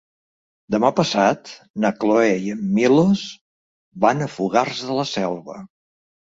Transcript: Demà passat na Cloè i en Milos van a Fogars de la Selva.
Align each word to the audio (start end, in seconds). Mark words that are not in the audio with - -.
Demà 0.75 0.89
passat 0.99 1.51
na 1.85 1.91
Cloè 2.03 2.31
i 2.45 2.49
en 2.55 2.63
Milos 2.79 3.27
van 4.07 4.25
a 4.25 4.31
Fogars 4.37 4.83
de 4.89 4.97
la 5.03 5.07
Selva. 5.13 5.61